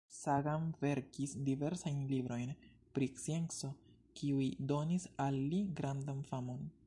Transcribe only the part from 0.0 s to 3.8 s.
Sagan verkis diversajn librojn, pri scienco,